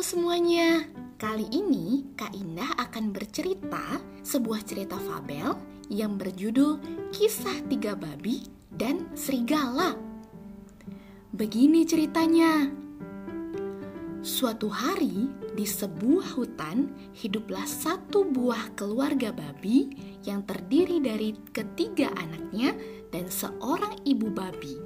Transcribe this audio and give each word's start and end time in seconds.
Semuanya, 0.00 0.88
kali 1.20 1.44
ini 1.52 2.08
Kak 2.16 2.32
Indah 2.32 2.72
akan 2.80 3.12
bercerita 3.12 4.00
sebuah 4.24 4.64
cerita 4.64 4.96
fabel 4.96 5.52
yang 5.92 6.16
berjudul 6.16 6.80
Kisah 7.12 7.68
Tiga 7.68 7.92
Babi 7.92 8.48
dan 8.72 9.12
Serigala. 9.12 9.92
Begini 11.36 11.84
ceritanya. 11.84 12.72
Suatu 14.24 14.72
hari 14.72 15.28
di 15.52 15.68
sebuah 15.68 16.32
hutan 16.32 16.88
hiduplah 17.20 17.68
satu 17.68 18.24
buah 18.24 18.72
keluarga 18.80 19.36
babi 19.36 19.92
yang 20.24 20.48
terdiri 20.48 21.04
dari 21.04 21.36
ketiga 21.52 22.08
anaknya 22.16 22.72
dan 23.12 23.28
seorang 23.28 24.00
ibu 24.08 24.32
babi. 24.32 24.80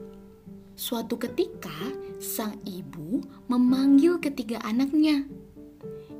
Suatu 0.84 1.16
ketika, 1.16 1.72
sang 2.20 2.61
ibu 2.68 3.25
memanggil 3.48 4.20
ketiga 4.20 4.61
anaknya. 4.61 5.25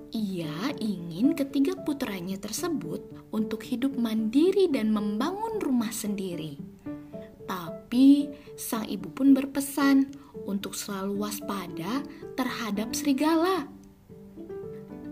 Ia 0.09 0.73
ingin 0.81 1.37
ketiga 1.37 1.77
putranya 1.85 2.41
tersebut 2.41 3.05
untuk 3.29 3.61
hidup 3.61 3.93
mandiri 3.93 4.73
dan 4.73 4.89
membangun 4.89 5.61
rumah 5.61 5.93
sendiri. 5.93 6.57
Tapi 7.45 8.33
sang 8.57 8.89
ibu 8.89 9.13
pun 9.13 9.37
berpesan 9.37 10.09
untuk 10.49 10.73
selalu 10.73 11.29
waspada 11.29 12.01
terhadap 12.33 12.97
serigala. 12.97 13.69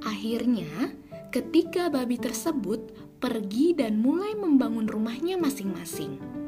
Akhirnya, 0.00 0.96
ketiga 1.28 1.92
babi 1.92 2.16
tersebut 2.16 2.88
pergi 3.20 3.76
dan 3.76 4.00
mulai 4.00 4.32
membangun 4.32 4.88
rumahnya 4.88 5.36
masing-masing 5.36 6.40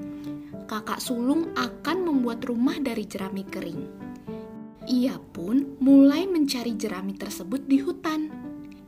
kakak 0.64 1.00
sulung 1.00 1.52
akan 1.52 2.08
membuat 2.08 2.44
rumah 2.48 2.80
dari 2.80 3.04
jerami 3.04 3.44
kering. 3.44 3.82
Ia 4.84 5.16
pun 5.32 5.80
mulai 5.80 6.28
mencari 6.28 6.76
jerami 6.76 7.16
tersebut 7.16 7.64
di 7.64 7.80
hutan. 7.80 8.28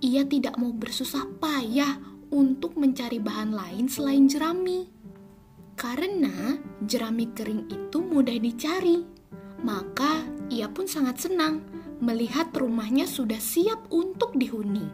Ia 0.04 0.28
tidak 0.28 0.60
mau 0.60 0.72
bersusah 0.76 1.24
payah 1.40 1.96
untuk 2.32 2.76
mencari 2.76 3.16
bahan 3.16 3.52
lain 3.52 3.88
selain 3.88 4.28
jerami. 4.28 4.88
Karena 5.76 6.56
jerami 6.84 7.32
kering 7.32 7.68
itu 7.68 7.98
mudah 8.00 8.36
dicari, 8.36 9.04
maka 9.64 10.24
ia 10.48 10.68
pun 10.68 10.88
sangat 10.88 11.28
senang 11.28 11.64
melihat 12.00 12.52
rumahnya 12.52 13.08
sudah 13.08 13.40
siap 13.40 13.88
untuk 13.92 14.36
dihuni. 14.36 14.84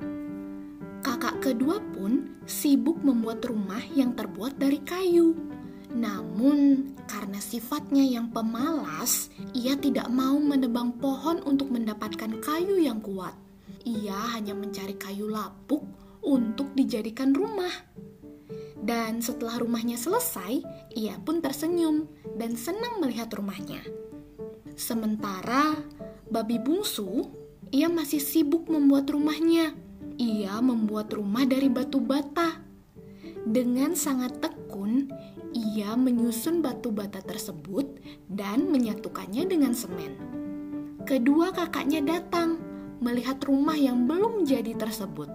Kakak 1.03 1.43
kedua 1.43 1.83
pun 1.83 2.39
sibuk 2.47 3.03
membuat 3.03 3.43
rumah 3.43 3.83
yang 3.91 4.15
terbuat 4.15 4.55
dari 4.55 4.79
kayu 4.87 5.35
namun, 5.93 6.93
karena 7.05 7.37
sifatnya 7.37 8.01
yang 8.01 8.33
pemalas, 8.33 9.29
ia 9.53 9.77
tidak 9.77 10.09
mau 10.09 10.41
menebang 10.41 10.97
pohon 10.97 11.45
untuk 11.45 11.69
mendapatkan 11.69 12.41
kayu 12.41 12.81
yang 12.81 13.05
kuat. 13.05 13.37
Ia 13.85 14.37
hanya 14.37 14.57
mencari 14.57 14.97
kayu 14.97 15.29
lapuk 15.29 15.85
untuk 16.25 16.73
dijadikan 16.73 17.37
rumah. 17.37 17.73
Dan 18.83 19.23
setelah 19.23 19.61
rumahnya 19.63 19.95
selesai, 19.95 20.65
ia 20.97 21.15
pun 21.23 21.39
tersenyum 21.39 22.09
dan 22.35 22.57
senang 22.59 22.99
melihat 22.99 23.31
rumahnya. 23.31 23.85
Sementara 24.75 25.77
babi 26.33 26.57
bungsu, 26.59 27.29
ia 27.71 27.87
masih 27.93 28.19
sibuk 28.19 28.67
membuat 28.67 29.07
rumahnya. 29.13 29.77
Ia 30.17 30.59
membuat 30.65 31.13
rumah 31.15 31.45
dari 31.47 31.69
batu 31.69 32.03
bata. 32.03 32.59
Dengan 33.43 33.95
sangat 33.95 34.39
tekun, 34.43 35.11
ia 35.53 35.93
menyusun 35.95 36.65
batu 36.65 36.89
bata 36.91 37.21
tersebut 37.21 38.01
dan 38.29 38.73
menyatukannya 38.73 39.45
dengan 39.45 39.73
semen. 39.77 40.17
Kedua 41.05 41.53
kakaknya 41.53 42.01
datang 42.01 42.61
melihat 43.03 43.43
rumah 43.45 43.77
yang 43.77 44.09
belum 44.09 44.49
jadi 44.49 44.73
tersebut. 44.79 45.29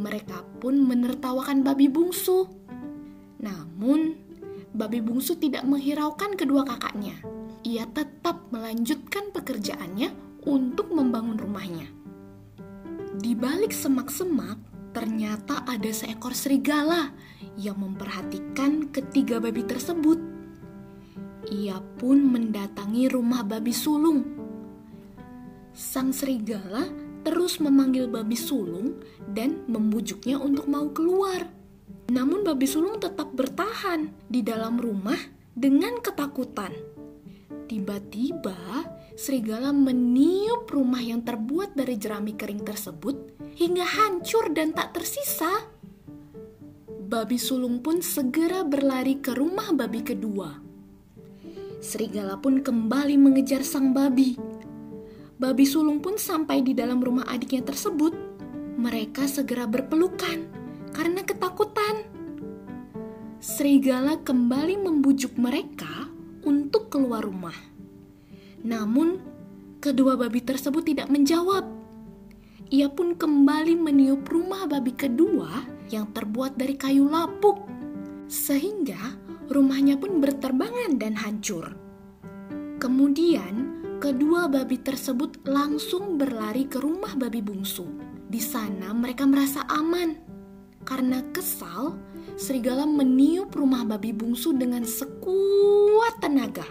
Mereka 0.00 0.60
pun 0.62 0.80
menertawakan 0.80 1.62
babi 1.62 1.90
bungsu. 1.90 2.46
Namun, 3.42 4.16
babi 4.72 4.98
bungsu 5.04 5.36
tidak 5.38 5.66
menghiraukan 5.66 6.34
kedua 6.34 6.64
kakaknya. 6.64 7.14
Ia 7.66 7.86
tetap 7.90 8.48
melanjutkan 8.50 9.34
pekerjaannya 9.34 10.10
untuk 10.46 10.92
membangun 10.94 11.38
rumahnya. 11.38 11.88
Di 13.14 13.34
balik 13.34 13.70
semak-semak, 13.70 14.58
ternyata 14.94 15.66
ada 15.66 15.90
seekor 15.90 16.34
serigala 16.34 17.10
yang 17.58 17.78
memperhatikan 17.78 18.90
ketiga 18.90 19.38
babi 19.38 19.62
tersebut. 19.62 20.18
Ia 21.50 21.78
pun 22.00 22.24
mendatangi 22.24 23.06
rumah 23.12 23.44
babi 23.44 23.70
sulung. 23.70 24.24
Sang 25.74 26.14
serigala 26.14 26.88
terus 27.24 27.58
memanggil 27.58 28.06
babi 28.06 28.36
sulung 28.36 29.00
dan 29.32 29.64
membujuknya 29.66 30.38
untuk 30.38 30.68
mau 30.68 30.88
keluar. 30.92 31.48
Namun 32.12 32.44
babi 32.44 32.68
sulung 32.68 33.00
tetap 33.00 33.32
bertahan 33.32 34.12
di 34.28 34.44
dalam 34.44 34.76
rumah 34.76 35.18
dengan 35.56 35.98
ketakutan. 36.04 36.72
Tiba-tiba, 37.64 38.84
serigala 39.16 39.72
meniup 39.72 40.68
rumah 40.68 41.00
yang 41.00 41.24
terbuat 41.24 41.72
dari 41.72 41.96
jerami 41.96 42.36
kering 42.36 42.60
tersebut 42.60 43.16
hingga 43.56 43.86
hancur 43.86 44.52
dan 44.52 44.76
tak 44.76 44.92
tersisa 45.00 45.73
babi 47.04 47.36
sulung 47.36 47.84
pun 47.84 48.00
segera 48.00 48.64
berlari 48.64 49.20
ke 49.20 49.36
rumah 49.36 49.76
babi 49.76 50.00
kedua. 50.00 50.56
Serigala 51.84 52.40
pun 52.40 52.64
kembali 52.64 53.20
mengejar 53.20 53.60
sang 53.60 53.92
babi. 53.92 54.40
Babi 55.36 55.68
sulung 55.68 56.00
pun 56.00 56.16
sampai 56.16 56.64
di 56.64 56.72
dalam 56.72 57.04
rumah 57.04 57.28
adiknya 57.28 57.60
tersebut. 57.60 58.16
Mereka 58.80 59.28
segera 59.28 59.68
berpelukan 59.68 60.48
karena 60.96 61.20
ketakutan. 61.20 62.08
Serigala 63.36 64.16
kembali 64.24 64.80
membujuk 64.80 65.36
mereka 65.36 66.08
untuk 66.48 66.88
keluar 66.88 67.20
rumah. 67.20 67.54
Namun, 68.64 69.20
kedua 69.84 70.16
babi 70.16 70.40
tersebut 70.40 70.88
tidak 70.88 71.12
menjawab. 71.12 71.68
Ia 72.72 72.88
pun 72.88 73.12
kembali 73.12 73.76
meniup 73.76 74.24
rumah 74.24 74.64
babi 74.64 74.96
kedua 74.96 75.74
yang 75.94 76.10
terbuat 76.10 76.58
dari 76.58 76.74
kayu 76.74 77.06
lapuk, 77.06 77.62
sehingga 78.26 79.14
rumahnya 79.46 79.94
pun 79.94 80.18
berterbangan 80.18 80.98
dan 80.98 81.14
hancur. 81.14 81.78
Kemudian, 82.82 83.80
kedua 84.02 84.50
babi 84.50 84.82
tersebut 84.82 85.46
langsung 85.46 86.18
berlari 86.18 86.66
ke 86.66 86.82
rumah 86.82 87.14
babi 87.14 87.40
bungsu. 87.40 87.86
Di 88.26 88.42
sana 88.42 88.90
mereka 88.90 89.24
merasa 89.24 89.62
aman. 89.70 90.18
Karena 90.84 91.24
kesal, 91.32 91.96
serigala 92.36 92.84
meniup 92.84 93.54
rumah 93.56 93.88
babi 93.88 94.12
bungsu 94.12 94.52
dengan 94.52 94.84
sekuat 94.84 96.20
tenaga. 96.20 96.68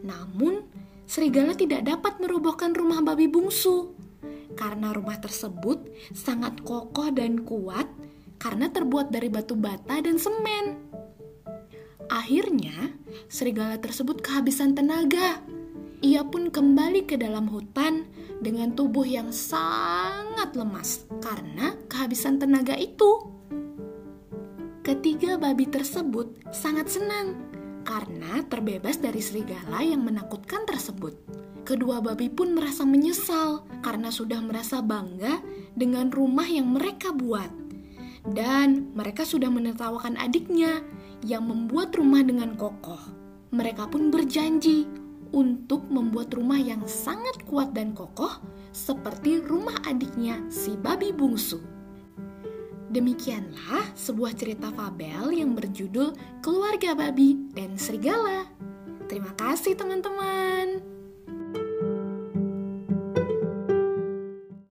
Namun, 0.00 0.64
serigala 1.04 1.52
tidak 1.52 1.84
dapat 1.84 2.22
merobohkan 2.24 2.72
rumah 2.72 3.04
babi 3.04 3.28
bungsu 3.28 3.98
karena 4.58 4.90
rumah 4.90 5.14
tersebut 5.22 5.86
sangat 6.10 6.58
kokoh 6.66 7.14
dan 7.14 7.46
kuat 7.46 7.86
karena 8.38 8.70
terbuat 8.70 9.10
dari 9.10 9.28
batu 9.28 9.58
bata 9.58 9.98
dan 9.98 10.16
semen. 10.16 10.78
Akhirnya, 12.08 12.96
serigala 13.28 13.76
tersebut 13.76 14.24
kehabisan 14.24 14.72
tenaga. 14.72 15.44
Ia 16.00 16.24
pun 16.24 16.48
kembali 16.48 17.04
ke 17.04 17.18
dalam 17.18 17.50
hutan 17.50 18.06
dengan 18.38 18.72
tubuh 18.72 19.04
yang 19.04 19.34
sangat 19.34 20.54
lemas 20.54 21.04
karena 21.20 21.74
kehabisan 21.90 22.38
tenaga 22.38 22.78
itu. 22.78 23.28
Ketiga 24.86 25.36
babi 25.36 25.68
tersebut 25.68 26.32
sangat 26.48 26.88
senang 26.88 27.36
karena 27.84 28.40
terbebas 28.48 28.96
dari 28.96 29.20
serigala 29.20 29.84
yang 29.84 30.00
menakutkan 30.00 30.64
tersebut. 30.64 31.12
Kedua 31.68 32.00
babi 32.00 32.32
pun 32.32 32.56
merasa 32.56 32.88
menyesal 32.88 33.68
karena 33.84 34.08
sudah 34.08 34.40
merasa 34.40 34.80
bangga 34.80 35.44
dengan 35.76 36.08
rumah 36.08 36.48
yang 36.48 36.72
mereka 36.72 37.12
buat. 37.12 37.67
Dan 38.28 38.92
mereka 38.92 39.24
sudah 39.24 39.48
menertawakan 39.48 40.20
adiknya 40.20 40.84
yang 41.24 41.48
membuat 41.48 41.96
rumah 41.96 42.20
dengan 42.20 42.54
kokoh. 42.54 43.00
Mereka 43.48 43.88
pun 43.88 44.12
berjanji 44.12 44.84
untuk 45.32 45.88
membuat 45.88 46.32
rumah 46.36 46.60
yang 46.60 46.84
sangat 46.84 47.40
kuat 47.48 47.72
dan 47.72 47.96
kokoh 47.96 48.40
seperti 48.72 49.40
rumah 49.40 49.76
adiknya 49.88 50.44
si 50.52 50.76
babi 50.76 51.12
bungsu. 51.12 51.60
Demikianlah 52.88 53.92
sebuah 53.92 54.32
cerita 54.32 54.72
fabel 54.72 55.36
yang 55.36 55.52
berjudul 55.52 56.16
Keluarga 56.40 56.96
Babi 56.96 57.36
dan 57.52 57.76
Serigala. 57.76 58.48
Terima 59.12 59.36
kasih 59.36 59.76
teman-teman. 59.76 60.97